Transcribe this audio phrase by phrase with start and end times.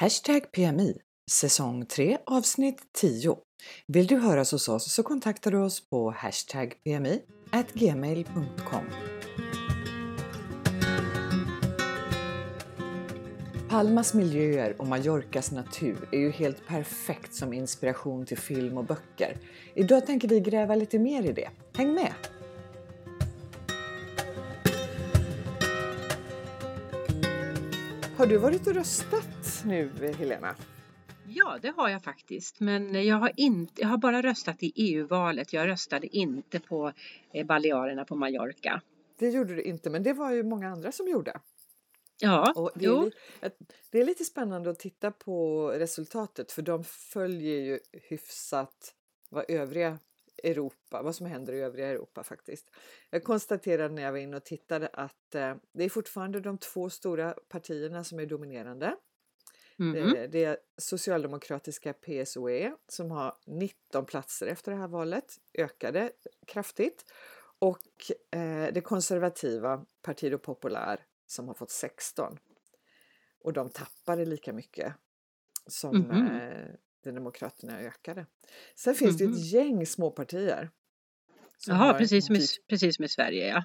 [0.00, 0.96] Hashtag PMI,
[1.30, 3.36] säsong 3 avsnitt 10.
[3.86, 7.20] Vill du höras hos oss så kontaktar du oss på hashtag PMI
[7.74, 8.84] gmail.com.
[13.68, 19.36] Palmas miljöer och Mallorcas natur är ju helt perfekt som inspiration till film och böcker.
[19.74, 21.50] Idag tänker vi gräva lite mer i det.
[21.74, 22.12] Häng med!
[28.16, 30.56] Har du varit och röstat nu, Helena?
[31.28, 32.60] Ja, det har jag faktiskt.
[32.60, 35.52] Men jag har, inte, jag har bara röstat i EU-valet.
[35.52, 36.92] Jag röstade inte på
[37.32, 38.80] eh, Balearerna på Mallorca.
[39.18, 41.40] Det gjorde du inte, men det var ju många andra som gjorde.
[42.20, 43.12] Ja, det, är, li-
[43.90, 48.94] det är lite spännande att titta på resultatet för de följer ju hyfsat
[49.30, 49.98] vad övriga
[50.44, 52.70] Europa, vad som händer i övriga Europa faktiskt.
[53.10, 56.90] Jag konstaterade när jag var inne och tittade att eh, det är fortfarande de två
[56.90, 58.96] stora partierna som är dominerande.
[59.78, 59.92] Mhm.
[59.92, 66.12] Det, det är socialdemokratiska PSOE som har 19 platser efter det här valet, ökade
[66.46, 67.04] kraftigt.
[67.58, 67.78] Och
[68.30, 72.38] eh, det konservativa Partido Popular som har fått 16.
[73.40, 74.94] Och de tappade lika mycket
[75.66, 76.66] som eh,
[77.04, 78.26] de Demokraterna ökade.
[78.74, 79.36] Sen finns det ju Mhm.
[79.36, 80.70] ett gäng småpartier.
[81.66, 83.64] Jaha, precis som, i, precis som i Sverige ja.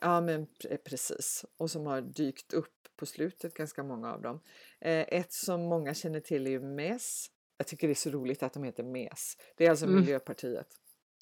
[0.00, 1.44] Ja, men pre- precis.
[1.56, 4.40] Och som har dykt upp på slutet, ganska många av dem.
[4.80, 7.26] Eh, ett som många känner till är ju MES.
[7.58, 9.36] Jag tycker det är så roligt att de heter MES.
[9.56, 10.00] Det är alltså Mm.
[10.00, 10.66] Miljöpartiet.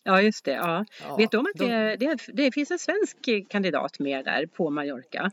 [0.04, 0.52] Ja, just det.
[0.52, 0.84] Ja.
[1.02, 3.16] Ja, Vet du om att de- det, det, det finns en svensk
[3.50, 5.30] kandidat med där på Mallorca?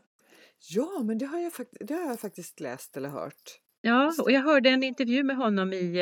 [0.70, 3.60] Ja, men det har, jag det har jag faktiskt läst eller hört.
[3.82, 6.00] Ja, och jag hörde en intervju med honom i,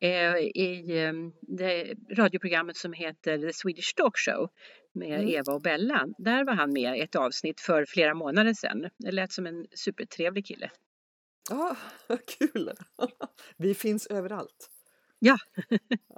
[0.00, 4.48] eh, i eh, det radioprogrammet som heter The Swedish Talk Show
[4.94, 5.28] med Mm.
[5.28, 6.08] Eva och Bella.
[6.18, 8.90] Där var han med i ett avsnitt för flera månader sedan.
[8.98, 10.70] Det lät som en supertrevlig kille.
[11.50, 11.76] Ja,
[12.08, 12.72] vad kul!
[13.56, 14.70] Vi finns överallt.
[15.18, 15.36] Ja.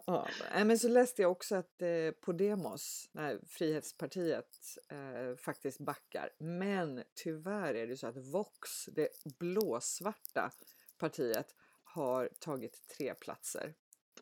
[0.07, 0.29] ja,
[0.65, 6.31] men så läste jag också att eh, Podemos, nej, Frihetspartiet, eh, faktiskt backar.
[6.39, 10.51] Men tyvärr är det så att Vox, det blåsvarta
[10.99, 11.55] partiet,
[11.85, 13.75] har tagit tre platser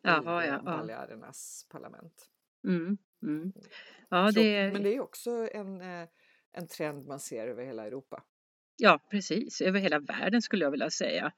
[0.03, 0.77] Jaha, i ja, eh, ja.
[0.77, 2.29] Balearernas parlament.
[2.67, 3.53] Mm, mm.
[4.09, 6.09] Ja, Så, det, Men det är också en, eh,
[6.53, 8.23] en trend man ser över hela Europa.
[8.77, 9.61] ja, precis.
[9.61, 11.33] Över hela världen skulle jag vilja säga.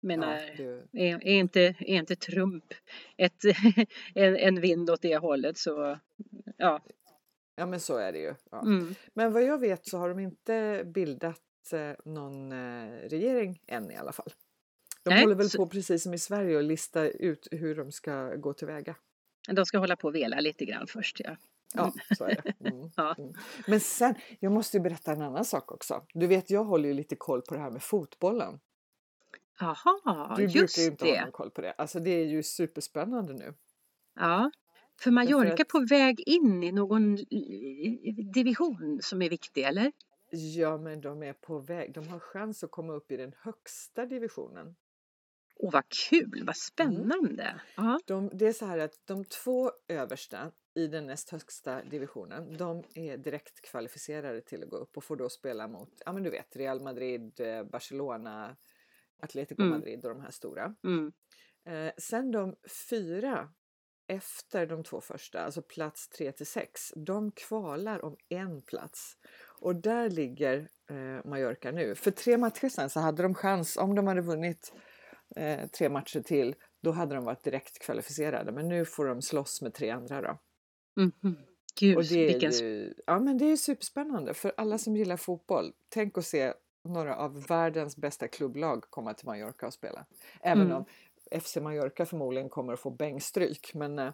[0.00, 0.62] Men Ja, det,
[0.92, 2.64] är, är, inte, är inte Trump
[3.16, 3.42] ett,
[4.14, 5.98] en, en vind åt det hållet så
[6.56, 6.82] ja.
[7.56, 8.34] ja men så är det ju.
[8.50, 8.60] Ja.
[8.62, 8.94] Mm.
[9.14, 13.96] Men vad jag vet så har de inte bildat eh, någon eh, regering än i
[13.96, 14.32] alla fall.
[15.02, 17.92] De Nej, håller väl så- på precis som i Sverige och lista ut hur de
[17.92, 18.96] ska gå tillväga.
[19.54, 21.20] De ska hålla på och vela lite grann först.
[21.24, 21.36] Ja.
[21.74, 22.52] Ja, så är det.
[22.70, 22.90] Mm.
[22.96, 23.14] Ja.
[23.18, 23.32] Mm.
[23.66, 26.02] Men sen, jag måste ju berätta en annan sak också.
[26.14, 28.60] Du vet, jag håller ju lite koll på det här med fotbollen.
[29.60, 31.22] Jaha, Du brukar ju inte ha det.
[31.22, 31.72] någon koll på det.
[31.72, 33.54] Alltså det är ju superspännande nu.
[34.14, 34.50] Ja.
[35.00, 37.16] För Mallorca att- på väg in i någon
[38.34, 39.92] division som är viktig, eller?
[40.30, 41.92] Ja, men de är på väg.
[41.94, 44.76] De har chans att komma upp i den högsta divisionen.
[45.58, 47.60] Åh, vad kul, vad spännande!
[47.76, 48.00] Ja.
[48.06, 52.84] De, det är så här att de två översta i den näst högsta divisionen, de
[52.94, 56.30] är direkt kvalificerade till att gå upp och får då spela mot, ja men du
[56.30, 58.56] vet, Real Madrid, eh, Barcelona,
[59.22, 59.74] Atletico Mm.
[59.74, 60.74] Madrid och de här stora.
[60.84, 61.12] Mm.
[61.68, 62.56] Eh, sen de
[62.90, 63.48] fyra
[64.08, 69.16] efter de två första, alltså plats 3 till 6, de kvalar om en plats.
[69.60, 71.94] Och där ligger eh, Mallorca nu.
[71.94, 74.72] För tre matcher sen så hade de chans, om de hade vunnit
[75.38, 78.52] eh, tre matcher till, då hade de varit direkt kvalificerade.
[78.52, 80.38] Men nu får de slåss med tre andra då.
[81.02, 81.36] Mhm.
[81.80, 82.50] Gud, Och det är vilken...
[82.52, 85.72] ju, ja men det är superspännande för alla som gillar fotboll.
[85.88, 86.52] Tänk att se
[86.84, 90.06] några av världens bästa klubblag komma till Mallorca och spela.
[90.40, 90.76] Även Mm.
[90.76, 90.84] om
[91.40, 93.74] FC Mallorca förmodligen kommer att få bängstryk.
[93.74, 94.12] Men eh,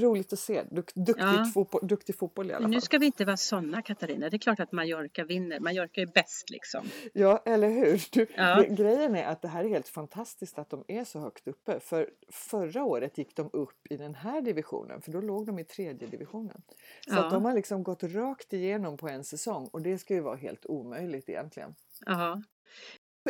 [0.00, 0.62] roligt att se.
[0.70, 1.50] Duk, duktigt Ja.
[1.54, 2.82] fotboll, duktig fotboll i alla Men nu fall.
[2.82, 4.30] ska vi inte vara sådana, Katarina.
[4.30, 5.60] Det är klart att Mallorca vinner.
[5.60, 6.84] Mallorca är bäst liksom.
[7.12, 8.02] Ja, eller hur?
[8.12, 8.54] Du, Ja.
[8.62, 11.80] det, grejen är att det här är helt fantastiskt att de är så högt uppe.
[11.80, 15.64] För förra året gick de upp i den här divisionen, för då låg de i
[15.64, 16.62] tredje divisionen.
[17.08, 17.24] Så Ja.
[17.24, 20.36] att de har liksom gått rakt igenom på en säsong och det ska ju vara
[20.36, 21.74] helt omöjligt egentligen.
[22.06, 22.42] Ja.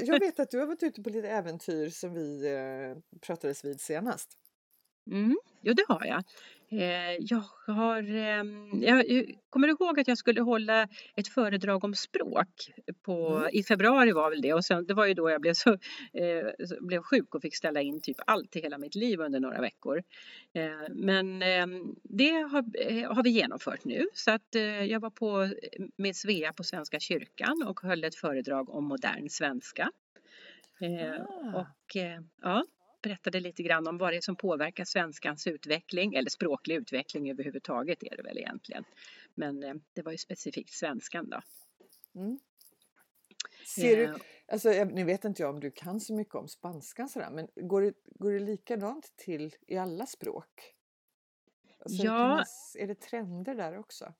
[0.03, 3.81] Jag vet att du har varit ute på lite äventyr som vi eh, pratades vid
[3.81, 4.29] senast.
[5.11, 6.23] Mm, jo, det har jag.
[6.71, 8.03] Eh, jag har...
[8.17, 9.05] ehm, jag,
[9.51, 12.49] kommer ihåg att jag skulle hålla ett föredrag om språk
[13.03, 13.51] på, Mm.
[13.53, 15.71] i februari var väl det och sen, det var ju då jag blev, så,
[16.13, 19.61] eh, blev sjuk och fick ställa in typ allt i hela mitt liv under några
[19.61, 20.03] veckor.
[20.53, 24.55] Eh, men ehm, det har, har vi genomfört nu så att
[24.89, 25.49] jag var på
[25.97, 29.91] med Svea på Svenska kyrkan och höll ett föredrag om modern svenska.
[30.81, 31.61] Ah.
[31.61, 31.97] och
[32.43, 32.65] ja,
[33.03, 38.03] berättade lite grann om vad det är som påverkar svenskans utveckling, eller språklig utveckling överhuvudtaget
[38.03, 38.85] är det väl egentligen.
[39.35, 41.41] Men eh, det var ju specifikt svenskan då.
[42.21, 42.39] Mm.
[43.77, 44.17] Ser du, Eh,
[44.53, 47.83] alltså, nu vet inte jag om du kan så mycket om spanskan sådär, men går
[47.83, 50.75] det, går det likadant till i alla språk?
[51.79, 52.45] Alltså, Ja.
[52.79, 54.15] är det trender där också?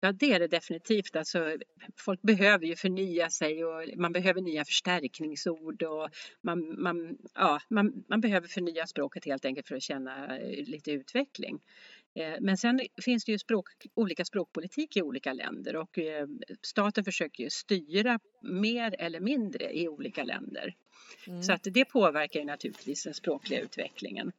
[0.00, 1.16] Ja, det är det definitivt.
[1.16, 1.56] Alltså,
[1.98, 6.08] folk behöver ju förnya sig och man behöver nya förstärkningsord och
[6.42, 10.90] man, man, ja, man, man behöver förnya språket helt enkelt för att känna eh, lite
[10.90, 11.58] utveckling.
[12.14, 16.26] Eh, Men sen finns det ju språk, olika språkpolitik i olika länder och eh,
[16.62, 20.74] staten försöker ju styra mer eller mindre i olika länder.
[21.26, 21.42] Mm.
[21.42, 24.32] Så att det påverkar ju naturligtvis den språkliga utvecklingen.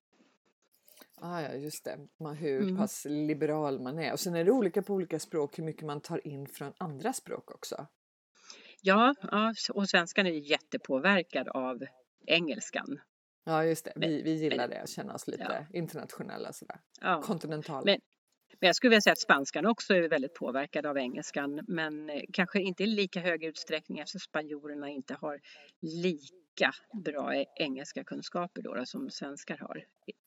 [1.22, 1.98] Ah, ja, just det.
[2.19, 2.78] Man, hur Mm.
[2.78, 4.14] pass liberal man är.
[4.14, 7.14] Och sen är det olika på olika språk hur mycket man tar in från andra
[7.14, 7.88] språk också.
[8.81, 11.86] Ja, ja och svenskan är ju jättepåverkad av
[12.28, 13.00] engelskan.
[13.46, 13.94] Ja, just det.
[13.96, 16.80] Men- Vi, vi gillar men- det, att känna oss lite internationella sådär.
[17.02, 17.22] Ja.
[17.22, 17.81] Kontinentala.
[17.86, 18.00] Men-
[18.60, 22.22] Men jag skulle vilja säga att spanskan också är väldigt påverkad av engelskan men eh,
[22.34, 25.40] kanske inte i lika hög utsträckning eftersom spanjorerna inte har
[25.81, 26.36] lika
[27.06, 29.83] bra e- engelska kunskaper då, då som svenskar har.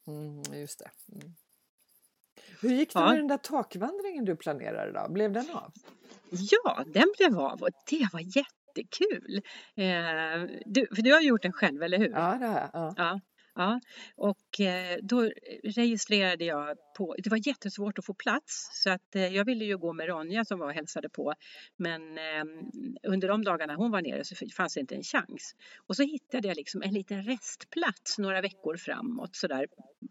[0.07, 0.91] Mm, just det.
[1.13, 1.35] Mm.
[2.63, 3.09] Hur gick det Ja.
[3.09, 5.13] med den där takvandringen du planerade då?
[5.13, 5.73] Blev den av?
[6.31, 9.37] Ja, den blev av och det var jättekul.
[9.75, 12.11] Eh, du, för du har gjort den själv, eller hur?
[12.11, 12.71] Ja, det har jag.
[12.73, 12.95] Ja.
[12.97, 13.21] Ja,
[13.55, 13.81] ja.
[14.17, 15.31] och eh, då
[15.65, 19.79] registrerade jag på, det var jättesvårt att få plats så att eh, jag ville ju
[19.79, 21.35] gå med Ronja som var och hälsade på
[21.77, 22.45] men eh,
[23.03, 25.55] under de dagarna hon var nere så fanns det inte en chans.
[25.87, 29.67] Och så hittade jag liksom en liten restplats några veckor framåt sådär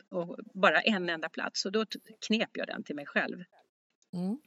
[0.10, 1.86] och bara en enda plats och då
[2.28, 3.44] knep jag den till mig själv.
[4.14, 4.40] Mm.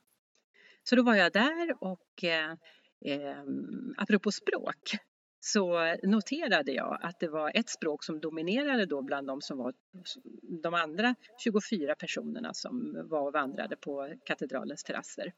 [0.82, 2.50] Så då var jag där och eh,
[3.04, 3.44] eh,
[3.96, 4.96] apropå språk
[5.44, 9.74] så noterade jag att det var ett språk som dominerade då bland de som var
[10.62, 15.32] de andra 24 personerna som var och vandrade på katedralens terrasser.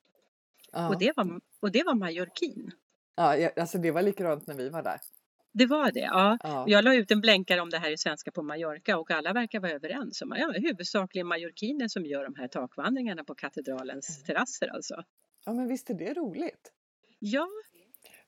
[0.73, 0.89] Ja.
[0.89, 2.71] Och, det var, och det var mallorquin.
[3.15, 4.99] Ja, alltså det var likadant när vi var där.
[5.53, 6.39] Det var det, ja.
[6.43, 6.65] Ja.
[6.69, 9.61] Jag la ut en blänkare om det här i svenska på Mallorca och alla verkar
[9.61, 15.03] vara överens om ja, huvudsakligen mallorquiner som gör de här takvandringarna på katedralens terrasser alltså.
[15.45, 16.73] ja, men visst är det roligt?
[17.19, 17.49] Ja,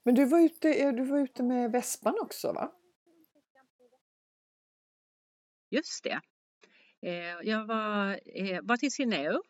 [0.07, 2.73] men du var ute, eh, du var ute med vespan också va?
[5.71, 6.21] Just det.
[7.03, 9.43] Eh, jag var, eh, var till Sineo,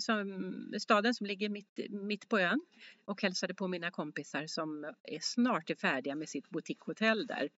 [0.00, 2.60] som, staden som ligger mitt, mitt på ön
[3.04, 7.48] och hälsade på mina kompisar som är snart är färdiga med sitt boutiquehotell där.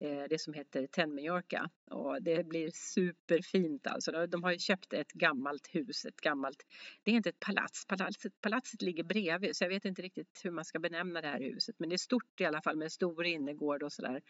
[0.00, 4.12] Eh, det som heter Ten Mallorca och det blir superfint alltså.
[4.12, 6.62] De- De har ju köpt ett gammalt hus, ett gammalt,
[7.02, 10.50] det är inte ett palats, palatset, palatset ligger bredvid så jag vet inte riktigt hur
[10.50, 12.90] man ska benämna det här huset men det är stort i alla fall med en
[12.90, 14.22] stor innergård och sådär.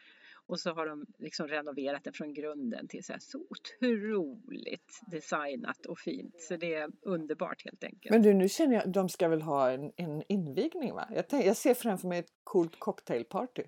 [0.47, 5.87] Och så har de liksom renoverat det från grunden till så, här så otroligt designat
[5.87, 6.41] och fint.
[6.41, 8.11] Så det är underbart helt enkelt.
[8.11, 11.09] Men du, nu känner jag, de ska väl ha en, en invigning va?
[11.15, 13.63] Jag, tänk, jag ser framför mig ett coolt cocktailparty.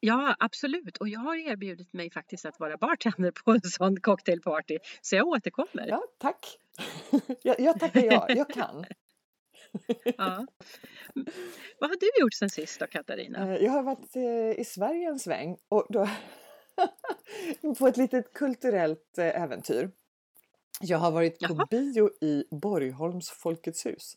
[0.00, 0.96] Ja, absolut.
[0.96, 4.78] Och jag har erbjudit mig faktiskt att vara bartender på en sån cocktailparty.
[5.00, 5.86] Så jag återkommer.
[5.88, 6.58] Ja, tack!
[7.42, 8.84] jag, jag tackar ja, jag kan.
[10.04, 10.46] Ja.
[11.80, 13.54] Vad har du gjort sen sist då, Katarina?
[13.56, 16.08] Eh, Jag har varit eh, i Sverige en sväng och då
[17.78, 19.90] på ett litet kulturellt eh, äventyr.
[20.80, 21.66] Jag har varit på Jaha.
[21.70, 24.16] bio i Borgholms Folkets hus.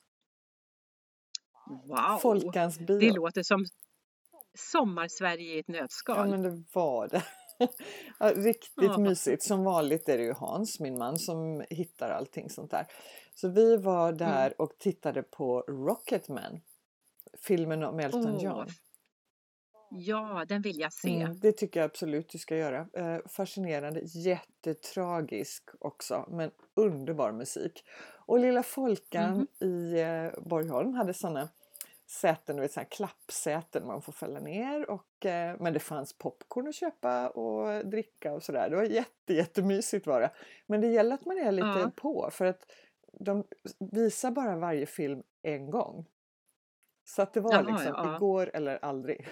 [1.86, 2.18] Wow!
[2.22, 3.00] Folkans bio.
[3.00, 3.66] Det låter som
[4.60, 6.30] Sommarsverige i ett Ja nötskal.
[6.30, 7.24] men det var det.
[8.20, 8.98] Ja, Riktigt Ja.
[8.98, 9.44] mysigt.
[9.44, 12.88] Som vanligt är det ju Hans, min man, som hittar allting sånt där.
[13.36, 14.54] Så vi var där Mm.
[14.58, 16.62] och tittade på Rocketman.
[17.38, 18.68] Filmen om Elton Åh, John.
[19.92, 21.22] Ja, den vill jag se.
[21.22, 22.88] Mm, det tycker jag absolut du ska göra.
[22.94, 27.84] Eh, fascinerande, jättetragisk också, men underbar musik.
[28.26, 29.70] Och Lilla Folkan Mhm.
[29.70, 31.50] i eh, Borgholm hade sådana
[32.10, 34.90] säten, du vet, såna klappsäten man får fälla ner.
[34.90, 38.70] Och, eh, men det fanns popcorn att köpa och dricka och sådär.
[38.70, 40.32] Det var jätte, jättemysigt var det.
[40.68, 41.92] Men det gäller att man är lite Ja.
[41.96, 42.72] på för att
[43.20, 43.44] de
[43.92, 46.06] visar bara varje film en gång.
[47.06, 48.16] Så att det var Jaha, liksom ja.
[48.16, 49.28] igår eller aldrig.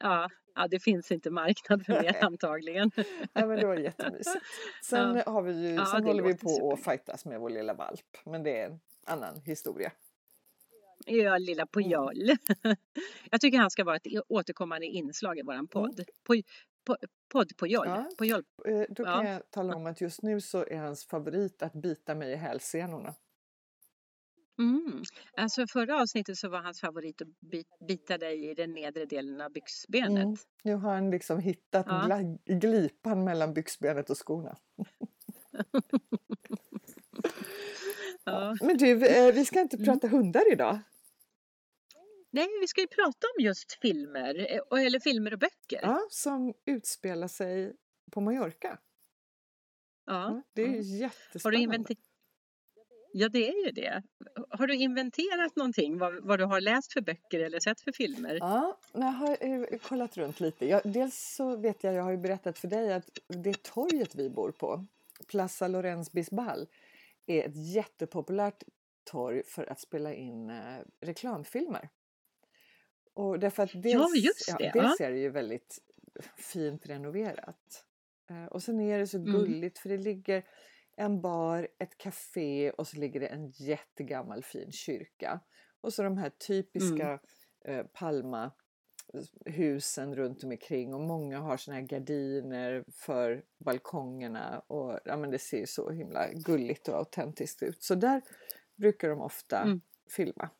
[0.00, 2.90] Ja, ja, det finns inte marknad för mer antagligen.
[3.32, 4.44] Ja, men det var jättemysigt.
[4.84, 5.32] Sen, Ja.
[5.32, 6.72] har vi ju, sen det håller vi på super.
[6.72, 8.16] att fightas med vår lilla valp.
[8.24, 9.92] Men det är en annan historia.
[11.06, 12.16] Ja, lilla Pujol.
[13.30, 16.04] Jag tycker han ska vara ett återkommande inslag i våran podd.
[16.24, 16.44] Poj,
[16.84, 16.96] po,
[17.32, 17.86] podd Pujol.
[17.86, 18.08] Ja.
[18.18, 18.44] Pujol.
[18.68, 19.32] Eh, Då kan Ja.
[19.32, 23.14] jag tala om att just nu så är hans favorit att bita mig i hälsenorna.
[24.58, 25.02] Mm.
[25.36, 27.28] Alltså förra avsnittet så var hans favorit att
[27.88, 30.24] bita dig i den nedre delen av byxbenet.
[30.24, 30.36] Mm.
[30.62, 32.20] Nu har han liksom hittat ja.
[32.44, 34.56] glipan mellan byxbenet och skorna.
[38.24, 38.56] ja.
[38.60, 39.86] Men du, eh, vi ska inte mm.
[39.86, 40.18] prata mm.
[40.18, 40.78] hundar idag.
[42.30, 45.80] Nej, vi ska ju prata om just filmer, eh, eller filmer och böcker.
[45.82, 47.72] Ja, som utspelar sig
[48.10, 48.78] på Mallorca.
[50.06, 50.42] Ja.
[50.52, 51.78] det är ju jättespännande.
[51.78, 51.94] Har du
[53.14, 54.02] Ja, det är ju det.
[54.50, 58.38] Har du inventerat någonting, vad, vad, du har läst för böcker eller sett för filmer?
[58.40, 60.66] Ja, jag har eh, kollat runt lite.
[60.66, 64.30] Jag, dels så vet jag, jag har ju berättat för dig att det torget vi
[64.30, 64.86] bor på,
[65.26, 66.66] Plaza Lorenz Bisbal,
[67.26, 68.62] är ett jättepopulärt
[69.04, 71.88] torg för att spela in eh, reklamfilmer.
[73.14, 74.64] Och därför att dels, ja, just det.
[74.64, 75.78] Ja, dels är det ju väldigt
[76.36, 77.84] fint renoverat.
[78.30, 79.32] Eh, och sen är det så mm.
[79.32, 80.44] gulligt för det ligger
[80.96, 85.40] en bar, ett café och så ligger det en jättegammal fin kyrka.
[85.80, 87.20] Och så de här typiska
[87.64, 87.80] mm.
[87.80, 87.86] eh,
[89.12, 95.38] Palma-husen runt omkring och många har såna här gardiner för balkongerna och ja, men det
[95.38, 97.82] ser så himla gulligt och autentiskt ut.
[97.82, 98.22] Så där
[98.76, 99.80] brukar de ofta mm.
[100.16, 100.50] filma.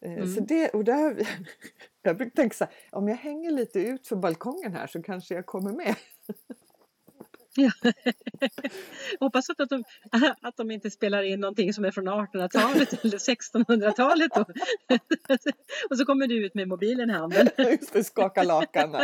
[0.00, 0.34] Eh, mm.
[0.34, 1.28] Så det, och där,
[2.02, 5.34] jag brukar tänka så här, om jag hänger lite ut för balkongen här så kanske
[5.34, 5.96] jag kommer med.
[7.56, 7.70] Ja.
[9.20, 9.84] Hoppas att de,
[10.40, 14.32] att de inte spelar in någonting som är från 1800-talet eller 1600-talet.
[15.90, 17.48] Och så kommer du ut med mobilen i handen.
[17.58, 18.96] Just det, skaka lakan.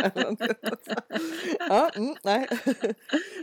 [1.59, 2.47] Ja, mm, nej.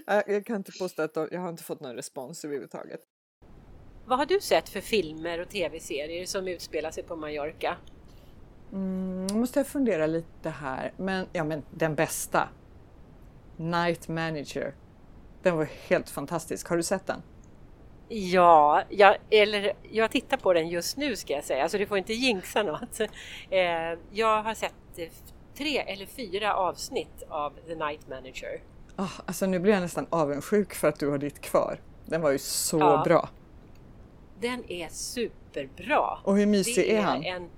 [0.06, 3.00] Jag kan inte påstå att de, jag har inte fått någon respons överhuvudtaget.
[4.06, 7.76] Vad har du sett för filmer och tv-serier som utspelar sig på Mallorca?
[8.72, 10.92] Mm, måste jag fundera lite här.
[10.96, 12.48] Men, ja, men den bästa.
[13.56, 14.74] Night Manager
[15.42, 16.68] den var helt fantastisk.
[16.68, 17.22] Har du sett den?
[18.08, 21.98] Ja, jag, eller jag tittar på den just nu ska jag säga, så du får
[21.98, 23.00] inte jinxa något.
[23.50, 25.08] Eh, jag har sett eh,
[25.54, 28.62] tre eller fyra avsnitt av The Night Manager.
[28.96, 31.80] Oh, alltså nu blir jag nästan avundsjuk för att du har ditt kvar.
[32.06, 33.28] Den var ju så ja, bra.
[34.40, 36.18] Den är superbra.
[36.24, 37.24] Och hur mysig är, är han?
[37.24, 37.50] En,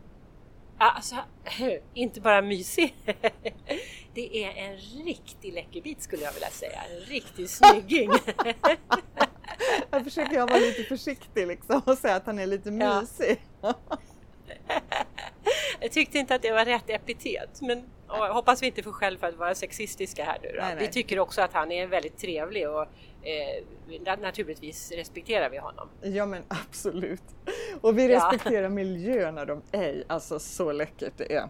[0.82, 1.16] Alltså,
[1.94, 2.94] inte bara mysig.
[4.14, 6.82] Det är en riktig läckerbit skulle jag vilja säga.
[6.90, 8.10] En riktig snygging.
[9.90, 13.40] Jag försöker jag vara lite försiktig liksom och säga att han är lite mysig.
[13.60, 13.74] Ja.
[15.80, 19.26] Jag tyckte inte att det var rätt epitet, men hoppas vi inte får skäll för
[19.26, 20.60] att vara sexistiska här nu då.
[20.60, 20.86] Nej, nej.
[20.86, 22.86] Vi tycker också att han är väldigt trevlig och
[23.22, 25.88] eh, naturligtvis respekterar vi honom.
[26.00, 27.22] Ja men absolut.
[27.80, 28.68] Och vi respekterar ja.
[28.68, 31.48] miljöerna de är Alltså så läckert det är.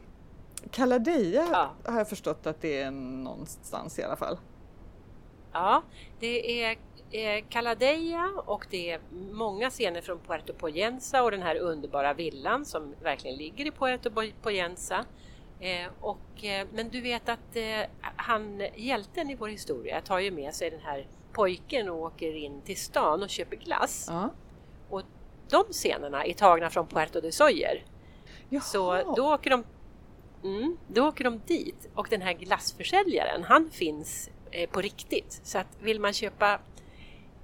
[0.71, 1.71] Kaladeja ja.
[1.85, 4.38] har jag förstått att det är någonstans i alla fall.
[5.52, 5.83] Ja,
[6.21, 6.76] det är
[7.40, 9.00] Caladeja och det är
[9.33, 14.11] många scener från Puerto Poyensa och den här underbara villan som verkligen ligger i Puerto
[14.42, 15.04] Poyensa.
[15.61, 20.31] Eh, och, eh, men du vet att eh, han, hjälten i vår historia tar ju
[20.31, 24.07] med sig den här pojken och åker in till stan och köper glass.
[24.09, 24.31] Ja.
[24.90, 25.02] Och
[25.50, 27.85] de scenerna är tagna från Puerto de Soyer.
[28.49, 28.62] Jaha.
[28.62, 29.64] Så då åker, de,
[30.45, 35.41] mm, då åker de dit och den här glassförsäljaren han finns eh, på riktigt.
[35.43, 36.61] Så att vill man köpa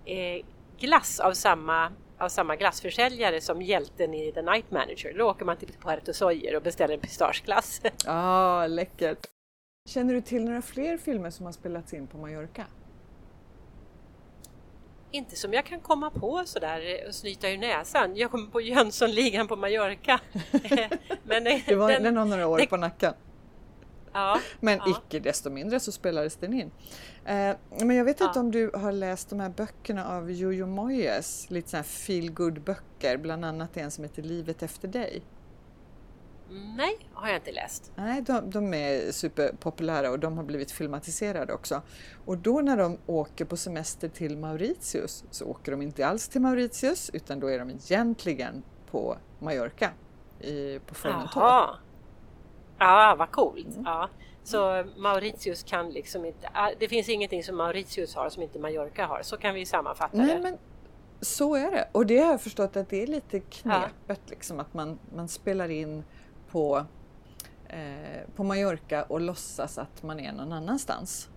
[0.04, 0.44] eh,
[0.78, 5.56] glass av samma, av samma glassförsäljare som hjälten i The Night Manager, då åker man
[5.56, 7.80] till Puerto Soyer och beställer en pistageglass.
[8.06, 9.26] Ah, läckert!
[9.88, 12.66] Känner du till några fler filmer som har spelats in på Mallorca?
[15.10, 18.16] Inte som jag kan komma på sådär och snyta ur näsan.
[18.16, 20.20] Jag kommer på Jönssonligan på Mallorca.
[21.22, 23.14] Men, det var, den, den har några år det, på nacken.
[24.12, 24.90] Ja, men ja.
[24.90, 26.70] icke desto mindre så spelades den in.
[27.24, 28.26] Eh, men jag vet ja.
[28.26, 32.32] inte om du har läst de här böckerna av Jojo Moyes, lite sådana här feel
[32.32, 35.22] good böcker, bland annat en som heter Livet efter dig.
[36.50, 37.92] Nej, har jag inte läst.
[37.96, 41.82] Nej, de, de, är superpopulära och de har blivit filmatiserade också.
[42.24, 46.40] Och då när de åker på semester till Mauritius så åker de inte alls till
[46.40, 49.90] Mauritius utan då är de egentligen på Mallorca
[50.40, 51.42] i, på Formentor.
[52.78, 53.66] Ja, vad coolt!
[53.66, 53.82] Mm.
[53.84, 54.08] Ja.
[54.44, 59.06] Så Mauritius kan liksom inte, ah, det finns ingenting som Mauritius har som inte Mallorca
[59.06, 60.42] har, så kan vi sammanfatta Nej, det.
[60.42, 60.58] Men
[61.20, 64.14] så är det och det har jag förstått att det är lite knepet ja.
[64.26, 66.04] liksom att man, man spelar in
[66.50, 66.86] på,
[67.68, 71.28] eh, på Mallorca och låtsas att man är någon annanstans.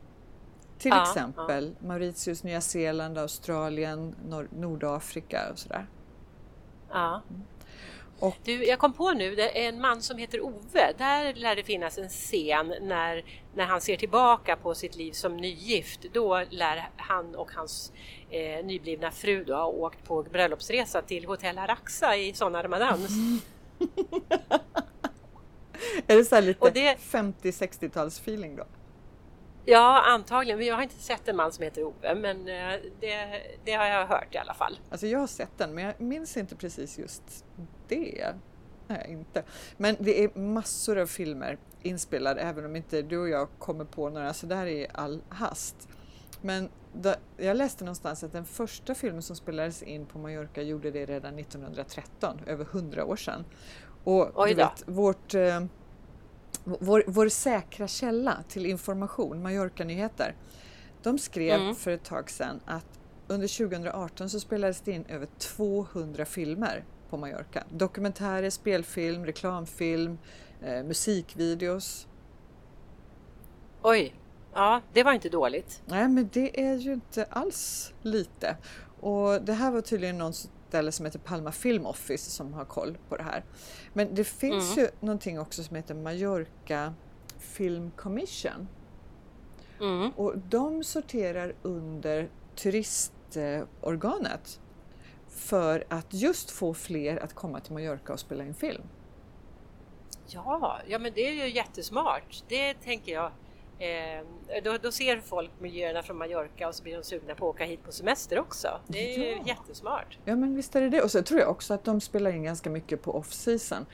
[0.78, 1.88] Till ja, exempel ja.
[1.88, 5.88] Mauritius, Nya Zeeland, Australien, Nord Nordafrika och sådär.
[6.90, 7.22] Ja.
[8.20, 8.38] Och...
[8.44, 10.94] Du, jag kom på nu, det är en man som heter Ove.
[10.98, 13.26] Där lär det finnas en scen när,
[13.56, 16.06] när han ser tillbaka på sitt liv som nygift.
[16.14, 17.92] Då lär han och hans
[18.30, 23.12] eh, nyblivna fru då ha åkt på bröllopsresa till Hotell Araxa i Såna Ramadans.
[26.12, 26.98] är det så lite det...
[27.12, 28.64] 50-60-tals feeling då?
[29.66, 30.66] Ja, antagligen.
[30.66, 34.08] Jag har inte sett en man som heter Ove, men eh, det, det, har jag
[34.08, 34.80] hört i alla fall.
[34.90, 37.46] Alltså jag har sett den, men jag minns inte precis just
[37.88, 38.36] det.
[38.88, 39.44] Nej, inte.
[39.78, 44.10] Men det är massor av filmer inspelade, även om inte du och jag kommer på
[44.10, 45.88] några så där i all hast.
[46.42, 50.92] Men då, jag läste någonstans att den första filmen som spelades in på Mallorca gjorde
[50.92, 53.46] det redan 1913, över hundra år sedan.
[54.04, 55.66] Och du vet, vårt eh,
[56.64, 60.36] vår, vår säkra källa till information, Mallorca-nyheter,
[61.04, 61.76] de skrev mm.
[61.76, 67.18] för ett tag sedan att under 2018 så spelades det in över 200 filmer på
[67.18, 67.64] Mallorca.
[67.70, 70.18] Dokumentärer, spelfilm, reklamfilm,
[70.62, 72.08] eh, musikvideos.
[73.82, 74.16] Oj,
[74.54, 75.82] ja det var inte dåligt.
[75.86, 78.58] Nej men det är ju inte alls lite.
[79.00, 80.34] Och det här var tydligen någon
[80.72, 83.44] ställe som heter Palma Film Office som har koll på det här.
[83.94, 84.86] Men det finns mm.
[84.86, 86.94] ju någonting också som heter Mallorca
[87.40, 88.68] Film Commission.
[89.80, 90.12] Mm.
[90.12, 94.60] Och de sorterar under turistorganet
[95.28, 98.84] för att just få fler att komma till Mallorca och spela in film.
[100.28, 102.44] Ja, ja men det är ju jättesmart.
[102.48, 103.32] Det tänker jag
[103.82, 104.24] Eh,
[104.64, 107.66] då, då, ser folk miljöerna från Mallorca och så blir de sugna på att åka
[107.66, 108.68] hit på semester också.
[108.88, 109.26] Det är ja.
[109.26, 110.18] ju jättesmart.
[110.26, 111.02] Ja men visst är det det.
[111.02, 113.86] Och så tror jag också att de spelar in ganska mycket på off-season.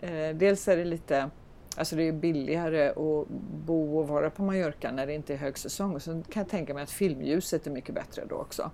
[0.00, 1.30] Eh, dels är det lite
[1.76, 3.28] Alltså det är billigare att
[3.66, 5.94] bo och vara på Mallorca när det inte är högsäsong.
[5.94, 8.70] Och så kan jag tänka mig att filmljuset är mycket bättre då också.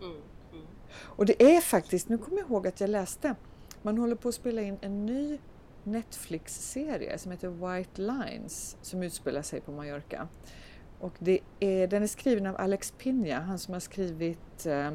[0.00, 0.16] Mm,
[0.52, 0.66] mm.
[0.96, 3.34] Och det är faktiskt, nu kommer jag ihåg att jag läste,
[3.82, 5.38] man håller på att spela in en ny
[5.84, 10.28] Netflix-serie som heter White Lines som utspelar sig på Mallorca.
[11.00, 14.92] Och det är, den är skriven av Alex Pina, han som har skrivit eh,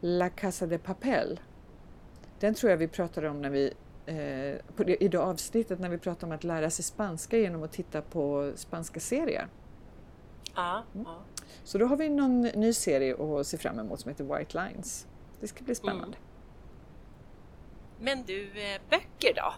[0.00, 1.40] La Casa de Papel.
[2.40, 3.72] Den tror jag vi pratade om när vi,
[4.06, 7.62] eh, på det, i det avsnittet när vi pratade om att lära sig spanska genom
[7.62, 9.48] att titta på spanska serier.
[10.54, 11.06] Ja, mm.
[11.06, 11.20] ja.
[11.64, 15.06] Så då har vi någon ny serie att se fram emot som heter White Lines.
[15.40, 16.16] Det ska bli spännande.
[16.16, 16.30] Mm.
[17.98, 19.54] Men du, eh, böcker då?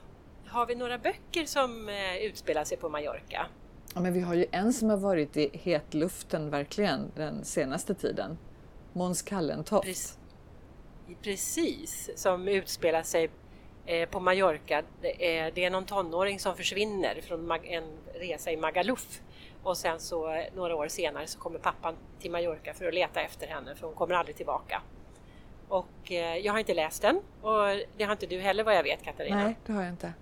[0.53, 3.47] Har vi några böcker som eh, utspelar sig på Mallorca?
[3.95, 8.39] Ja, men vi har ju en som har varit i hetluften verkligen den senaste tiden.
[8.93, 9.85] Måns Kallentoft.
[9.85, 10.19] Precis,
[11.23, 13.31] precis, som utspelar sig
[13.87, 14.83] eh, på Mallorca.
[15.01, 17.85] Det är, det är någon tonåring som försvinner från en
[18.15, 19.21] resa i Magaluf
[19.63, 23.21] och sen så eh, några år senare så kommer pappan till Mallorca för att leta
[23.21, 24.83] efter henne för hon kommer aldrig tillbaka.
[25.69, 26.11] Och
[26.43, 27.59] jag har inte läst den och
[27.97, 29.45] det har inte du heller vad jag vet Katarina.
[29.45, 30.13] Nej, det har jag inte.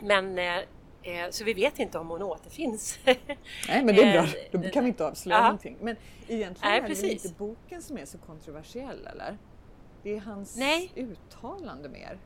[0.00, 0.56] Men eh,
[1.02, 2.98] eh, så vi vet inte om hon återfinns.
[3.04, 5.42] Nej men det är bra, eh, då kan vi inte avslöja ja.
[5.42, 5.76] någonting.
[5.80, 5.96] Men
[6.28, 9.38] egentligen Nej, är det inte boken som är så kontroversiell eller?
[10.02, 10.92] Det är hans Nej.
[10.96, 12.18] uttalande mer.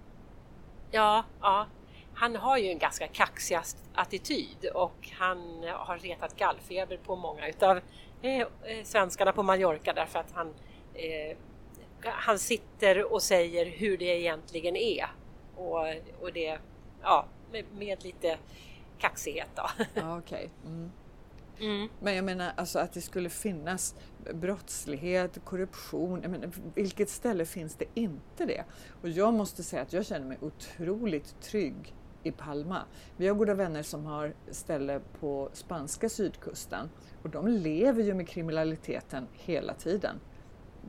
[0.91, 1.67] Ja, ja.
[2.15, 3.59] Han har ju en ganska kaxig
[3.95, 7.81] attityd och han har retat gallfeber på många utav
[8.23, 8.47] eh,
[8.85, 10.55] svenskarna på Mallorca därför att han,
[10.95, 11.37] eh,
[12.03, 15.07] han sitter och säger hur det egentligen är.
[15.57, 15.87] Och,
[16.21, 16.59] och det,
[17.03, 18.39] ja, med, med lite
[18.99, 19.71] kaxighet då.
[19.95, 20.49] Ja, okay.
[20.67, 20.91] Mm.
[21.61, 21.89] Mm.
[22.01, 23.95] Men jag menar alltså att det skulle finnas
[24.35, 26.23] brottslighet, korruption.
[26.23, 28.65] Jag menar, vilket ställe finns det inte det?
[29.03, 32.83] Och jag måste säga att jag känner mig otroligt trygg i Palma.
[33.17, 36.91] Vi har goda vänner som har ställe på spanska sydkusten
[37.23, 40.21] och de lever ju med kriminaliteten hela tiden.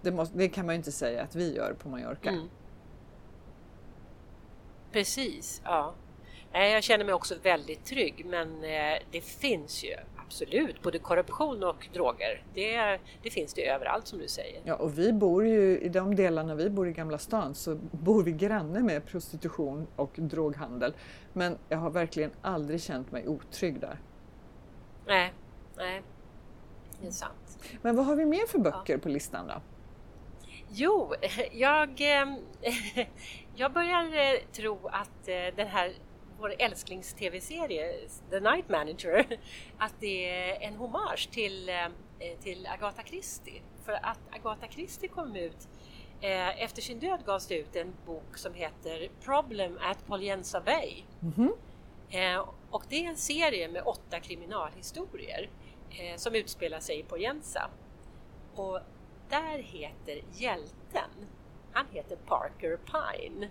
[0.02, 2.30] Det, måste, det kan man ju inte säga att vi gör på Mallorca.
[2.30, 2.50] Mm.
[4.92, 5.94] Precis, ja.
[6.64, 11.90] Jag känner mig också väldigt trygg men eh, det finns ju absolut både korruption och
[11.94, 12.44] droger.
[12.54, 14.62] Det, det, finns det överallt som du säger.
[14.64, 18.24] Ja och vi bor ju i de delarna vi bor i Gamla stan så bor
[18.24, 20.94] vi granne med prostitution och droghandel.
[21.34, 24.00] Men jag har verkligen aldrig känt mig otrygg där.
[25.08, 25.34] Nej,
[25.78, 26.02] nej.
[27.02, 27.60] Det är sant.
[27.82, 29.00] Men vad har vi mer för böcker ja.
[29.00, 29.62] på listan då?
[30.70, 31.14] Jo,
[31.52, 32.36] jag, eh,
[33.56, 35.94] jag börjar eh, tro att den här
[36.40, 37.94] vår älsklings-tv-serie
[38.30, 39.26] The Night Manager
[39.78, 43.62] att det är en hommage till, eh, till Agatha Christie.
[43.86, 45.68] För att Agatha Christie kom ut
[46.22, 51.04] eh, efter sin död gavs det ut en bok som heter Problem at Poliensa Bay.
[51.22, 51.52] Mm -hmm.
[52.70, 55.50] Och det är en serie med åtta kriminalhistorier
[56.16, 57.70] som utspelar sig i Poliensa.
[58.56, 58.80] Och
[59.30, 61.10] där heter hjälten,
[61.72, 63.50] han heter Parker Pine.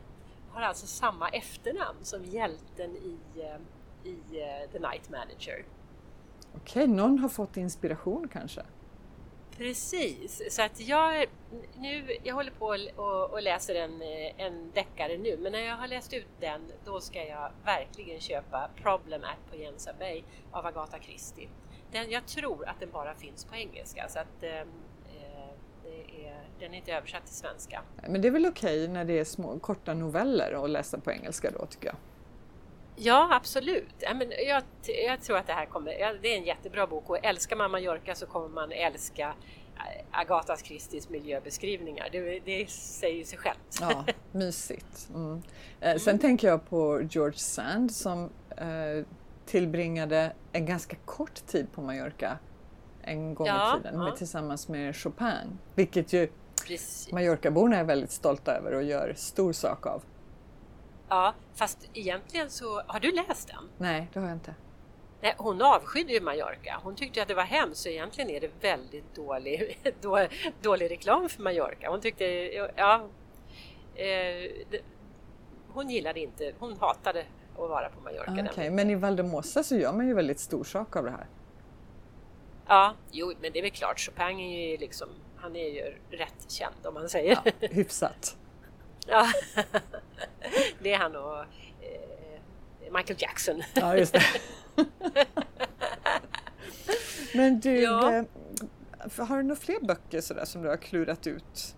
[0.55, 5.65] Har alltså samma efternamn som hjälten i, eh, i uh, The Night Manager.
[6.57, 8.63] Okej, någon har fått inspiration kanske?
[9.57, 11.27] Precis, så att jag,
[11.79, 14.03] nu, jag håller på och, och läser en,
[14.37, 18.71] en deckare nu, men när jag har läst ut den då ska jag verkligen köpa
[18.83, 21.49] Problem at Poyensa Bay av Agatha Christie.
[21.93, 24.43] Den, jag tror att den bara finns på engelska så att
[26.01, 27.83] eh, är, den är inte översatt till svenska.
[28.09, 31.51] Men det är väl okej när det är små korta noveller att läsa på engelska
[31.51, 31.97] då tycker jag.
[32.97, 33.95] Ja, absolut.
[33.99, 34.63] Ja, men jag,
[35.07, 37.71] jag tror att det här kommer, ja, det är en jättebra bok och älskar man
[37.71, 39.35] Mallorca så kommer man älska
[39.77, 42.09] eh, Agatas Christies miljöbeskrivningar.
[42.13, 43.79] Det, det säger sig självt.
[43.81, 45.09] Ja, mysigt.
[45.15, 45.43] Mm.
[45.81, 46.19] Eh, sen mm.
[46.19, 49.07] tänker jag på George Sand som eh,
[49.47, 52.39] tillbringade en ganska kort tid på Mallorca
[53.07, 54.05] en gång ja, i tiden ja.
[54.05, 55.59] med, tillsammans med Chopin.
[55.75, 56.29] Vilket ju
[57.13, 60.03] Mallorcaborna är väldigt stolta över och gör stor sak av.
[61.09, 62.83] Ja, fast egentligen så...
[62.87, 63.69] Har du läst den?
[63.79, 64.55] Nej, det har jag inte.
[65.21, 66.81] Nej, hon avskydde ju Mallorca.
[66.83, 70.27] Hon tyckte att det var hemskt så egentligen är det väldigt dålig, då,
[70.63, 71.91] dålig reklam för Mallorca.
[71.91, 72.25] Hon tyckte...
[72.77, 73.09] Ja,
[73.95, 74.81] eh, det,
[75.69, 76.53] hon gillade inte...
[76.59, 78.51] Hon hatade att vara på Mallorca.
[78.51, 81.27] Okay, men i Valdemossa så gör man ju väldigt stor sak av det här.
[82.69, 84.01] Ja, jo, men det är väl klart.
[84.01, 85.09] Chopin är ju liksom...
[85.37, 87.39] Han är ju rätt känd om man säger.
[87.45, 88.37] Ja, hyfsat.
[89.07, 89.27] Ja,
[90.83, 93.63] det är han och eh, Michael Jackson.
[93.75, 94.23] Ja, just det.
[97.35, 98.15] Men du, ja.
[98.15, 98.25] Eh,
[99.27, 101.77] har du några fler böcker sådär som du har klurat ut?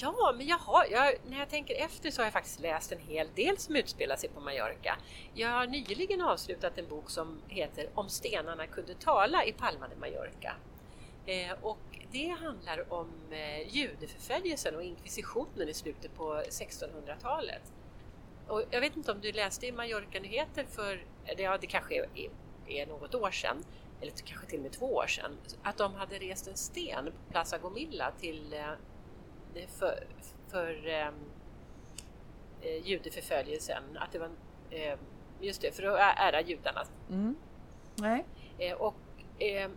[0.00, 2.98] Ja, men jag har, jag, när jag tänker efter så har jag faktiskt läst en
[2.98, 4.96] hel del som utspelar sig på Mallorca.
[5.34, 9.96] Jag har nyligen avslutat en bok som heter Om stenarna kunde tala i Palma de
[9.96, 10.56] Mallorca.
[11.26, 11.78] Eh, och
[12.12, 17.62] det handlar om eh, judeförföljelsen och inkvisitionen i slutet på 1600-talet.
[18.48, 21.04] Och jag vet inte om du läste i Mallorca-nyheter för,
[21.36, 22.30] ja det kanske är,
[22.66, 23.64] är något år sedan,
[24.00, 27.32] eller kanske till och med två år sedan, att de hade rest en sten på
[27.32, 28.72] Plaza Gomilla till, eh,
[29.68, 30.06] för,
[30.48, 30.74] för
[31.06, 31.14] um,
[32.84, 34.98] judeförföljelsen, att det var, um,
[35.40, 36.84] just det, för att ära judarna.
[37.10, 37.36] Mm.
[37.96, 38.24] Nej.
[38.74, 38.94] Och
[39.64, 39.76] um,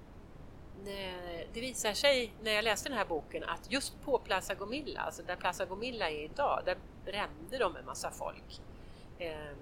[1.54, 5.24] det visar sig när jag läste den här boken att just på Plaza Gomilla, alltså
[5.24, 8.62] där Plaza Gomilla är idag, där brände de en massa folk.
[9.20, 9.56] Ehm,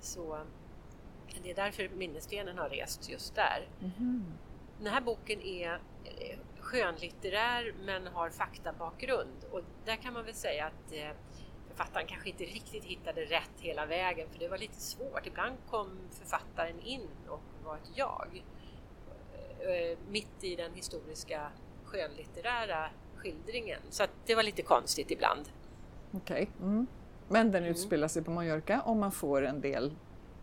[0.00, 0.38] så
[1.42, 3.68] det är därför minnesstenen har rest just där.
[3.80, 4.24] Mm.
[4.84, 5.72] Den här boken är
[6.04, 11.10] eh, skönlitterär men har faktabakgrund och där kan man väl säga att eh,
[11.68, 15.26] författaren kanske inte riktigt hittade rätt hela vägen för det var lite svårt.
[15.26, 18.44] Ibland kom författaren in och var ett jag.
[19.60, 21.50] Eh, mitt i den historiska
[21.84, 23.80] skönlitterära skildringen.
[23.90, 25.48] Så det var lite konstigt ibland.
[26.12, 26.42] Okej.
[26.42, 26.68] Okay.
[26.68, 26.86] Mm.
[27.28, 27.70] Men den mm.
[27.70, 29.94] utspelar sig på Mallorca och man får en del,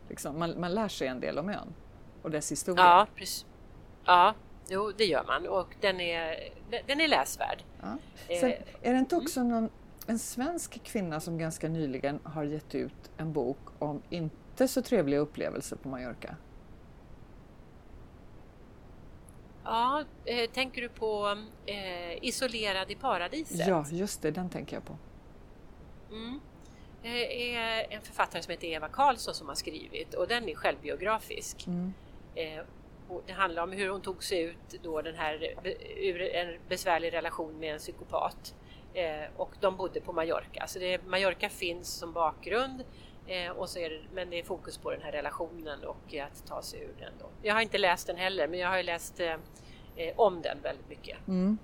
[0.09, 1.73] liksom, man, man lär sig en del om ön
[2.21, 2.83] och dess historia.
[2.83, 3.45] Ja, precis.
[4.05, 4.33] Ja,
[4.69, 6.49] jo det gör man och den är,
[6.87, 7.63] den är läsvärd.
[7.81, 7.97] Ja.
[8.39, 9.51] Sen, är det inte också mm.
[9.51, 9.69] någon,
[10.07, 15.19] en svensk kvinna som ganska nyligen har gett ut en bok om inte så trevliga
[15.19, 16.35] upplevelser på Mallorca?
[19.63, 23.67] Ja, eh, tänker du på eh, Isolerad i paradiset?
[23.67, 24.97] Ja, just det, den tänker jag på.
[26.11, 26.39] Mm.
[27.01, 31.67] Det är en författare som heter Eva Karlsson som har skrivit och den är självbiografisk.
[31.67, 31.93] Mm.
[32.35, 32.63] Eh,
[33.27, 35.55] det handlar om hur hon tog sig ut då den här,
[35.97, 38.55] ur en besvärlig relation med en psykopat.
[38.93, 42.83] Eh, och de bodde på Mallorca, så det, Mallorca finns som bakgrund
[43.31, 46.47] Eh, och så är det, men det är fokus på den här relationen och att
[46.47, 47.13] ta sig ur den.
[47.19, 47.25] Då.
[47.41, 49.33] Jag har inte läst den heller, men jag har läst eh,
[49.95, 51.27] eh, om den väldigt mycket.
[51.27, 51.57] Mm.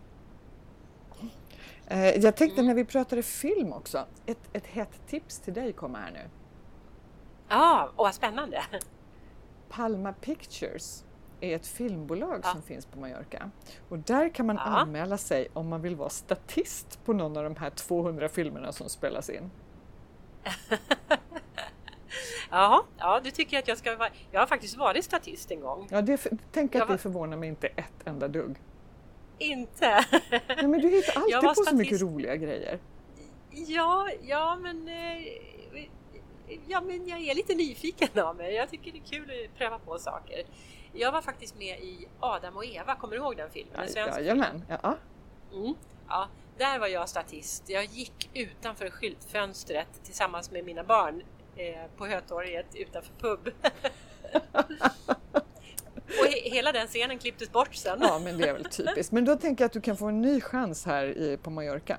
[1.88, 2.68] Eh, jag tänkte mm.
[2.68, 6.30] när vi pratade film också, ett, ett hett tips till dig kommer här nu.
[7.50, 8.64] Ja, och vad spännande!
[9.70, 11.04] Palma Pictures
[11.42, 12.52] är ett filmbolag ja.
[12.52, 13.52] som finns på Mallorca.
[13.90, 14.62] Och där kan man ja.
[14.62, 18.90] anmäla sig om man vill vara statist på någon av de här 200 filmerna som
[18.90, 19.52] spelas in.
[22.50, 24.10] Jaha, ja du tycker att jag ska vara...
[24.32, 25.88] Jag har faktiskt varit statist en gång.
[25.92, 26.96] Ja, det, tänk att var...
[26.96, 28.56] det förvånar mig inte ett enda dugg.
[29.38, 30.06] Inte?
[30.32, 31.70] Nej, men du hittar alltid på statist...
[31.70, 32.80] så mycket roliga grejer.
[33.52, 34.88] Ja, ja men...
[34.88, 35.18] Eh,
[36.68, 38.54] ja, men jag är lite nyfiken av mig.
[38.54, 40.44] Jag tycker det är kul att pröva på saker.
[40.98, 43.88] Jag var faktiskt med i Adam och Eva, kommer du ihåg den filmen?
[43.96, 44.98] Ja, jajamän, ja.
[45.54, 45.74] Mm,
[46.08, 46.28] ja.
[46.58, 47.64] Där var jag statist.
[47.70, 51.24] Jag gick utanför skyltfönstret tillsammans med mina barn
[51.56, 53.50] eh, på Hötorget utanför pub.
[56.20, 58.00] Och he hela den scenen klipptes bort sen.
[58.02, 59.12] Ja, men det är väl typiskt.
[59.12, 61.98] Men då tänker jag att du kan få en ny chans här i, på Mallorca.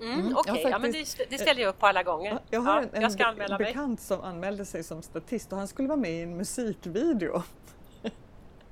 [0.00, 2.38] Mm, Mm, Okej, ja, ja, men det, det ställer jag upp på alla gånger.
[2.50, 3.66] Jag har en, ja, en jag ska be- anmäla mig.
[3.66, 7.42] bekant som anmälde sig som statist och han skulle vara med i en musikvideo.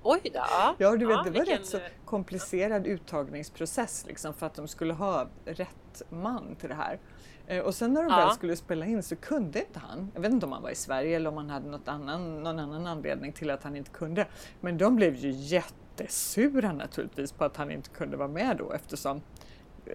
[0.02, 0.30] Oj då!
[0.34, 4.46] Ja, Ja, du vet, Ja, det var vilken, rätt så eh, komplicerad uttagningsprocess liksom, för
[4.46, 6.98] att de skulle ha rätt man till det här.
[7.46, 8.16] Eh, Och sen när de Ja.
[8.16, 10.10] väl skulle spela in så kunde inte han.
[10.14, 12.58] Jag vet inte om han var i Sverige eller om han hade något annan, någon
[12.58, 14.26] annan anledning till att han inte kunde.
[14.60, 19.20] Men de blev ju jättesura naturligtvis på att han inte kunde vara med då eftersom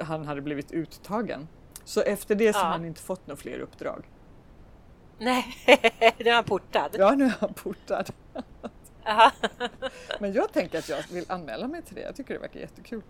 [0.02, 1.48] han hade blivit uttagen.
[1.84, 2.64] Så efter det så Ja.
[2.64, 4.04] har han inte fått några fler uppdrag.
[5.20, 5.46] Nej,
[6.20, 6.90] nu är han portad.
[6.98, 8.10] Ja, nu är han portad.
[9.08, 9.32] Aha.
[10.20, 12.02] Men jag tänker att jag vill anmäla mig till det.
[12.02, 13.02] Jag tycker det verkar jättekul.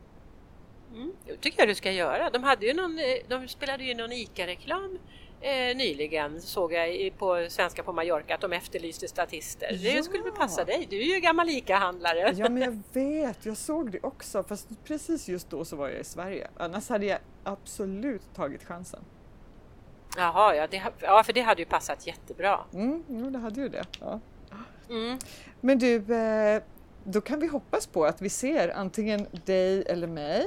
[0.94, 2.30] Mm, det tycker jag du ska göra.
[2.30, 5.00] De, hade ju någon, eh, de spelade ju någon ICA-reklam
[5.42, 9.68] eh, nyligen såg jag på Svenska på Mallorca att de efterlyste statister.
[9.72, 10.04] Det Ja.
[10.04, 10.88] skulle väl passa dig?
[10.90, 12.34] Du är ju gammal ICA-handlare.
[12.38, 16.00] Ja men jag vet, jag såg det också fast precis just då så var jag
[16.00, 16.48] i Sverige.
[16.58, 19.04] Annars hade jag absolut tagit chansen.
[20.18, 22.60] Jaha, ja, det, ja, för det hade ju passat jättebra.
[22.74, 23.86] Mm, jo, det hade ju det.
[24.00, 24.20] Ja.
[24.90, 25.20] Mm.
[25.62, 26.62] Men du, eh,
[27.04, 30.46] då kan vi hoppas på att vi ser antingen dig eller mig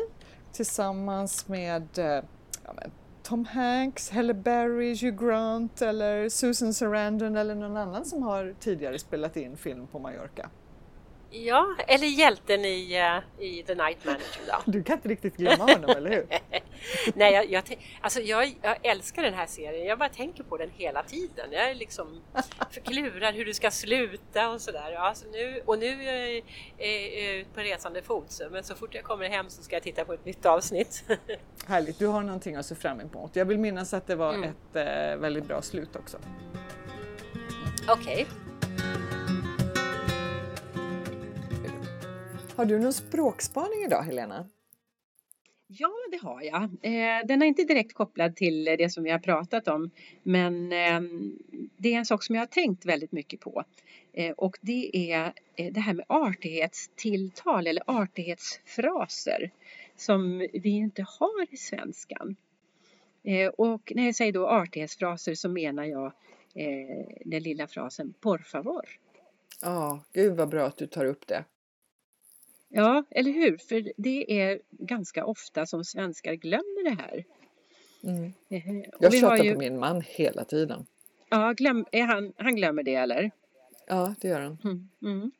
[0.52, 2.24] tillsammans med eh,
[2.64, 2.90] ja, men
[3.22, 8.98] Tom Hanks, Halle Berry, Hugh Grant eller Susan Sarandon eller någon annan som har tidigare
[8.98, 10.50] spelat in film på Mallorca.
[11.32, 12.96] Ja, eller hjälten i,
[13.38, 14.70] eh, i The Night Manager då.
[14.72, 16.26] Du kan inte riktigt glömma honom, eller hur?
[17.14, 19.86] Nej, jag, jag, alltså jag, jag älskar den här serien.
[19.86, 21.48] Jag bara tänker på den hela tiden.
[21.52, 22.20] Jag är liksom
[22.70, 24.92] förklurar hur det ska sluta och sådär.
[24.92, 26.42] Ja, så nu, och nu är
[26.78, 28.30] jag, jag på resande fot.
[28.32, 31.04] så- Men så fort jag kommer hem så ska jag titta på ett nytt avsnitt.
[31.66, 33.36] Härligt, du har någonting att se fram emot.
[33.36, 34.50] Jag vill minnas att det var Mm.
[34.50, 36.18] ett eh, väldigt bra slut också.
[37.88, 38.26] Okej.
[42.60, 44.48] Har du någon språkspaning idag Helena?
[45.66, 46.62] Ja, det har jag.
[46.62, 49.90] Eh, den är inte direkt kopplad till det som vi har pratat om,
[50.22, 51.00] men eh,
[51.76, 53.64] det är en sak som jag har tänkt väldigt mycket på.
[54.12, 59.50] Eh, och det är eh, det här med artighetstilltal eller artighetsfraser
[59.96, 62.36] som vi inte har i svenskan.
[63.56, 66.12] Och när jag säger då artighetsfraser så menar jag
[67.24, 68.86] den lilla frasen por favor.
[69.62, 71.44] Ja, gud vad bra att du tar upp det.
[72.72, 73.56] Ja, eller hur?
[73.58, 77.24] För det är ganska ofta som svenskar glömmer det här.
[78.02, 78.32] Mm.
[78.48, 80.86] Eh, Jag tjatar ju- på min man hela tiden.
[81.28, 83.30] Ja, glöm, är han, han glömmer det eller?
[83.86, 84.58] Ja, det gör han.
[84.64, 84.88] Mm.
[85.02, 85.30] Mm.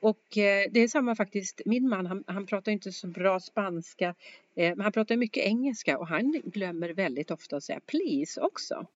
[0.00, 4.14] Och eh, det är samma faktiskt, min man han, han pratar inte så bra spanska
[4.54, 8.86] eh, men han pratar mycket engelska och han glömmer väldigt ofta att säga please också.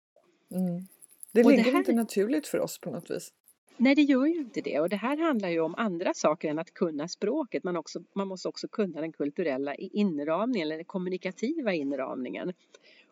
[0.50, 0.86] Mm.
[1.32, 3.32] Det Och det ligger här- inte naturligt för oss på något vis.
[3.76, 6.58] Nej det gör ju inte det och det här handlar ju om andra saker än
[6.58, 7.64] att kunna språket.
[7.64, 12.52] Man, också, man måste också kunna den kulturella inramningen eller den kommunikativa inramningen.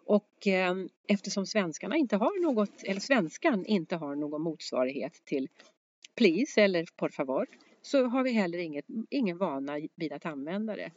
[0.05, 0.75] Och eh,
[1.07, 5.49] eftersom svenskarna inte har något, eller svenskan inte har någon motsvarighet till
[6.17, 7.47] please eller por favor
[7.83, 10.91] så har vi heller inget, ingen vana vid att använda det.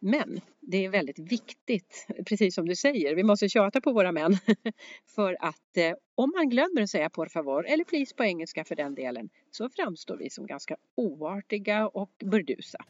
[0.00, 4.36] Men det är väldigt viktigt, precis som du säger, vi måste tjata på våra män.
[5.14, 8.76] För att eh, om man glömmer att säga por favor, eller please på engelska för
[8.76, 12.84] den delen, så framstår vi som ganska oartiga och burdusa.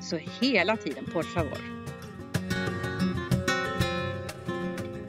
[0.00, 1.58] Så hela tiden por favor.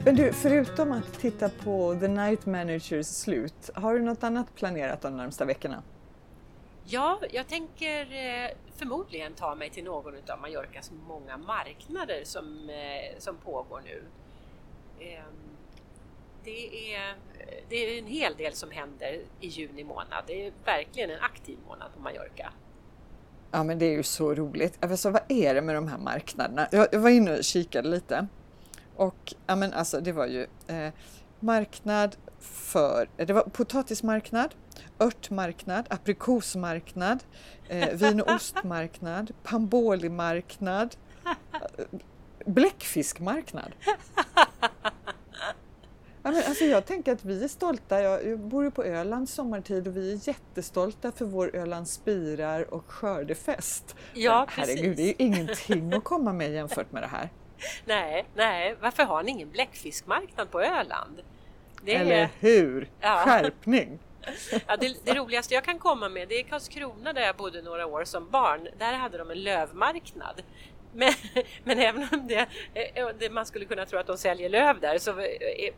[0.04, 5.02] Men du, förutom att titta på The Night Managers slut, har du något annat planerat
[5.02, 5.82] de närmsta veckorna?
[6.88, 13.18] Ja, jag tänker eh, förmodligen ta mig till någon av Mallorcas många marknader som, eh,
[13.18, 14.02] som pågår nu.
[15.00, 15.56] Ehm,
[16.44, 17.14] det är,
[17.68, 20.24] det är en hel del som händer i juni månad.
[20.26, 22.52] Det är verkligen en aktiv månad på Mallorca.
[23.50, 24.78] Ja men det är ju så roligt.
[24.80, 26.68] Alltså, vad är det med de här marknaderna?
[26.72, 28.26] Jag, jag var inne och kikade lite.
[28.96, 30.92] Och ja, men alltså, det var ju eh,
[31.40, 34.54] marknad för, det var potatismarknad,
[34.98, 37.24] örtmarknad, aprikosmarknad,
[37.68, 41.84] eh, vin och ostmarknad, pambolimarknad, eh,
[42.44, 43.72] bläckfiskmarknad.
[46.26, 48.00] Ja, men alltså jag tänker att vi är stolta.
[48.02, 52.84] Jag, bor ju på Öland sommartid och vi är jättestolta för vår Ölands spirar och
[52.86, 53.96] skördefest.
[54.14, 55.70] Ja, Men herregud, det är ju precis.
[55.70, 57.28] ingenting att komma med jämfört med det här.
[57.84, 61.22] Nej, nej, varför har ni ingen bläckfiskmarknad på Öland?
[61.82, 62.90] Det är, Eller hur?
[63.00, 63.22] Ja.
[63.24, 63.98] Skärpning!
[64.66, 67.86] Ja, det, det roligaste jag kan komma med det är Karlskrona där jag bodde några
[67.86, 68.68] år som barn.
[68.78, 70.42] Där hade de en lövmarknad.
[70.92, 71.12] Men,
[71.64, 74.80] men även om det, eh, eh, det, man skulle kunna tro att de säljer löv
[74.80, 75.74] där så eh, eh,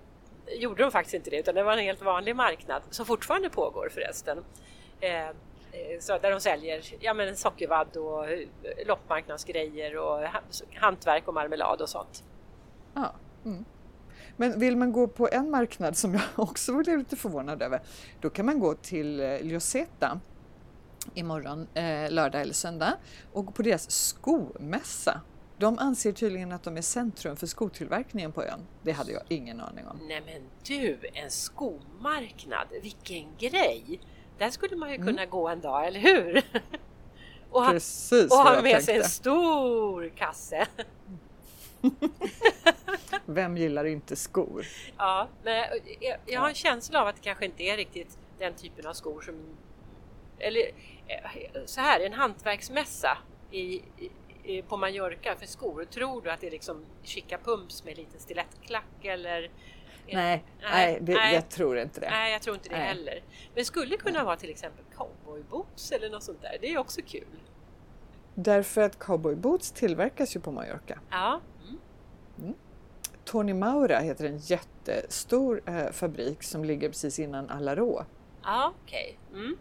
[0.59, 3.89] gjorde de faktiskt inte det utan det var en helt vanlig marknad som fortfarande pågår
[3.95, 4.45] förresten.
[5.01, 5.29] Eh,
[6.01, 8.25] så där de säljer ja, men sockervadd och
[8.87, 10.29] loppmarknadsgrejer och
[10.75, 12.25] hantverk och marmelad och sånt.
[12.95, 13.13] Ja.
[13.45, 13.65] Mm.
[14.41, 17.81] Men vill man gå på en marknad som jag också blev lite förvånad över,
[18.21, 20.21] då kan man gå till eh, Lyoseta
[21.15, 22.95] imorgon, eh, lördag eller söndag,
[23.33, 25.21] och på deras skomässa.
[25.59, 28.61] De anser tydligen att de är centrum för skotillverkningen på ön.
[28.83, 29.99] Det hade jag ingen aning om.
[30.09, 34.01] Nej men du, en skomarknad, vilken grej!
[34.39, 35.07] Där skulle man ju Mm.
[35.07, 36.43] kunna gå en dag, eller hur?
[37.51, 40.67] och ha, Precis och ha med sig en stor kasse.
[43.31, 44.67] Vem gillar inte skor?
[44.97, 45.65] Ja, men
[46.01, 48.93] jag, jag har en känsla av att det kanske inte är riktigt den typen av
[48.93, 49.35] skor som...
[50.39, 50.61] Eller
[51.07, 53.19] eh, så här, en hantverksmässa
[53.51, 53.83] i,
[54.45, 55.85] i, på Mallorca för skor.
[55.85, 59.41] Tror du att det är liksom chica pumps med lite stilettklack eller?
[59.41, 59.51] Nej,
[60.13, 61.35] Nej, nej, det, nej.
[61.35, 62.11] jag tror inte det.
[62.11, 62.87] Nej, jag tror inte det Nej.
[62.87, 63.23] heller.
[63.55, 66.59] Men skulle kunna vara till exempel cowboyboots eller något sånt där.
[66.61, 67.41] Det är också kul.
[68.35, 71.01] Därför att cowboyboots tillverkas ju på Mallorca.
[71.11, 71.41] Ja,
[72.39, 72.55] mm.
[73.29, 78.05] Tony Maura heter en jättestor eh, fabrik som ligger precis innan Alarå.
[78.45, 79.19] ja okej.
[79.33, 79.57] Mm.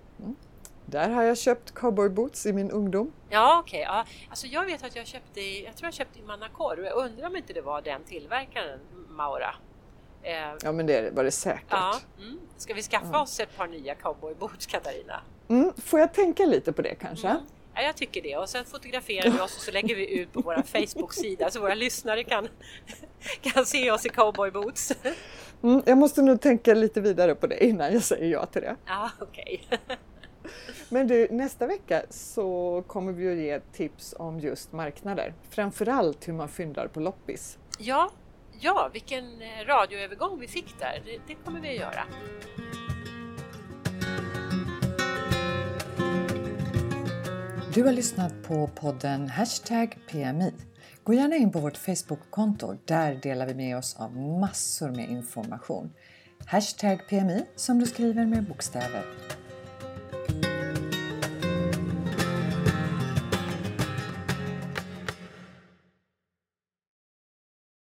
[0.85, 3.11] Där har jag köpt cowboyboots i min ungdom.
[3.29, 3.79] Ja, okej.
[3.81, 4.05] Ja.
[4.29, 7.27] Alltså jag vet att jag köpte i, jag tror jag köpte i Manacor jag undrar
[7.27, 9.55] om inte det var den tillverkaren, Maura.
[10.23, 11.63] Eh, Ja men det var det säkert.
[11.69, 12.39] ja, mm.
[12.57, 15.21] Ska vi skaffa oss ett par nya cowboyboots, Katarina?
[15.47, 17.35] Mm, får jag tänka lite på det kanske?
[17.77, 18.37] Ja, jag tycker det.
[18.37, 21.75] Och sen fotograferar vi oss och så lägger vi ut på vår Facebook-sida så våra
[21.75, 22.47] lyssnare kan,
[23.41, 24.93] kan se oss i cowboyboots.
[25.63, 28.75] Mm, jag måste nog tänka lite vidare på det innan jag säger ja till det.
[28.85, 29.67] Ja, okej.
[30.89, 35.33] Men du, nästa vecka så kommer vi att ge tips om just marknader.
[35.49, 37.57] Framförallt hur man fyndar på loppis.
[37.79, 38.11] Ja,
[38.59, 41.01] ja, vilken eh, radioövergång vi fick där.
[41.05, 42.03] Det, det kommer vi att göra.
[47.77, 50.53] Du har lyssnat på podden Hashtag PMI.
[51.03, 52.77] Gå gärna in på vårt Facebook-konto.
[52.85, 55.93] Där delar vi med oss av massor med information.
[56.45, 59.05] Hashtag PMI som du skriver med bokstäver.